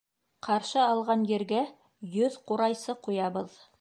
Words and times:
Ҡаршы 0.45 0.79
алған 0.83 1.25
ергә... 1.33 1.61
йөҙ 2.15 2.39
ҡурайсы 2.49 2.97
ҡуябыҙ! 3.09 3.55